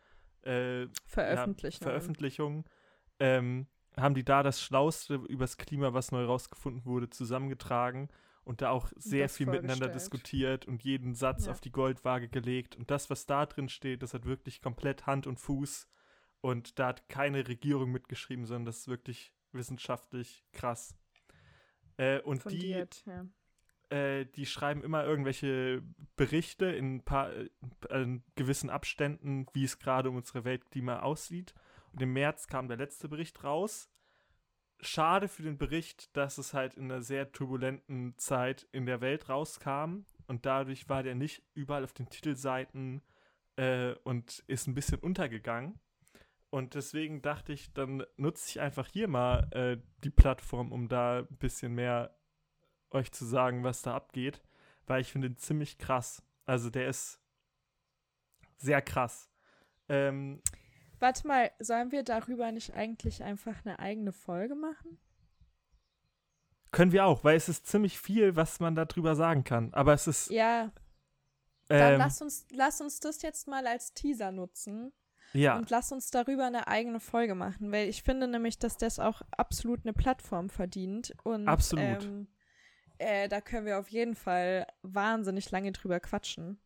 [0.43, 1.81] äh, Veröffentlicht.
[1.81, 2.65] ja, Veröffentlichungen,
[3.19, 8.09] ähm, haben die da das Schlauste übers Klima, was neu rausgefunden wurde, zusammengetragen
[8.43, 11.51] und da auch sehr viel miteinander diskutiert und jeden Satz Ja.
[11.51, 12.75] auf die Goldwaage gelegt.
[12.75, 15.87] Und das, was da drin steht, das hat wirklich komplett Hand und Fuß.
[16.41, 20.97] Und da hat keine Regierung mitgeschrieben, sondern das ist wirklich wissenschaftlich krass.
[21.97, 23.25] Äh, und die Fundiert, ja.
[23.95, 25.81] äh, die schreiben immer irgendwelche
[26.17, 27.49] Berichte in paar äh,
[27.91, 31.53] in gewissen Abständen, wie es gerade um unsere Weltklima aussieht.
[31.93, 33.89] Und im März kam der letzte Bericht raus.
[34.83, 39.29] Schade für den Bericht, dass es halt in einer sehr turbulenten Zeit in der Welt
[39.29, 43.01] rauskam und dadurch war der nicht überall auf den Titelseiten
[43.55, 45.79] äh, und ist ein bisschen untergegangen.
[46.49, 51.19] Und deswegen dachte ich, dann nutze ich einfach hier mal äh, die Plattform, um da
[51.19, 52.15] ein bisschen mehr
[52.91, 54.43] euch zu sagen, was da abgeht,
[54.85, 56.21] weil ich finde ihn ziemlich krass.
[56.45, 57.19] Also der ist
[58.57, 59.31] sehr krass.
[59.89, 60.41] Ähm,
[61.03, 64.97] Warte mal, sollen wir darüber nicht eigentlich einfach eine eigene Folge machen?
[66.71, 69.71] können wir auch, weil es ist ziemlich viel, was man darüber sagen kann.
[69.73, 70.31] Aber es ist.
[70.31, 70.71] Ja,
[71.67, 74.91] dann Ähm, lass, uns, lass uns das jetzt mal als Teaser nutzen
[75.33, 78.97] ja, und lass uns darüber eine eigene Folge machen, weil ich finde nämlich, dass das
[78.97, 81.13] auch absolut eine Plattform verdient.
[81.23, 82.05] Und, Absolut.
[82.05, 82.27] Ähm,
[82.97, 86.59] äh, da können wir auf jeden Fall wahnsinnig lange drüber quatschen.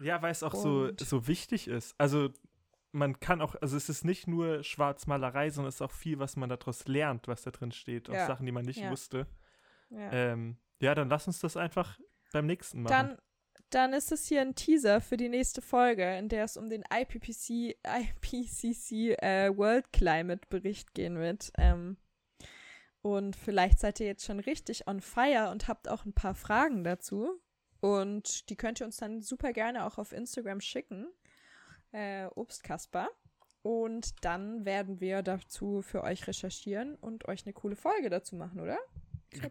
[0.00, 1.94] ja, weil es auch so, so wichtig ist.
[1.96, 2.30] Also
[2.94, 6.36] man kann auch, also es ist nicht nur Schwarzmalerei, sondern es ist auch viel, was
[6.36, 8.08] man daraus lernt, was da drin steht.
[8.08, 8.26] Auch Ja.
[8.26, 8.90] Sachen, die man nicht Ja.
[8.90, 9.26] wusste.
[9.90, 10.12] Ja.
[10.12, 11.98] Ähm, ja, dann lass uns das einfach
[12.32, 12.90] beim nächsten Mal.
[12.90, 13.18] Dann,
[13.70, 16.84] dann ist es hier ein Teaser für die nächste Folge, in der es um den
[16.88, 21.50] IPPC, IPCC äh, World Climate Bericht gehen wird.
[21.58, 21.96] Ähm,
[23.02, 26.84] und vielleicht seid ihr jetzt schon richtig on fire und habt auch ein paar Fragen
[26.84, 27.40] dazu.
[27.80, 31.08] Und die könnt ihr uns dann super gerne auch auf Instagram schicken.
[31.94, 33.08] Äh, Obstkasper.
[33.62, 38.60] Und dann werden wir dazu für euch recherchieren und euch eine coole Folge dazu machen,
[38.60, 38.78] oder?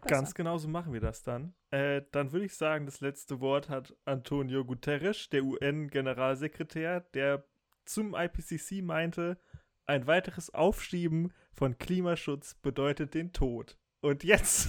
[0.06, 1.54] Ganz genau so machen wir das dann.
[1.70, 7.44] Äh, dann würde ich sagen, das letzte Wort hat Antonio Guterres, der UN-Generalsekretär, der
[7.86, 9.38] zum IPCC meinte,
[9.86, 13.78] ein weiteres Aufschieben von Klimaschutz bedeutet den Tod.
[14.00, 14.68] Und jetzt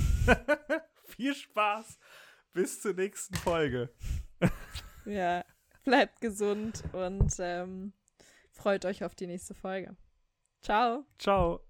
[1.05, 1.99] viel Spaß.
[2.53, 3.89] Bis zur nächsten Folge.
[5.05, 5.43] ja,
[5.85, 7.93] bleibt gesund und ähm,
[8.51, 9.95] freut euch auf die nächste Folge.
[10.61, 11.05] Ciao.
[11.17, 11.61] Ciao.